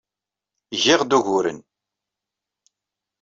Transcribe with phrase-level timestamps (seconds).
[0.83, 1.59] Giɣ-d uguren.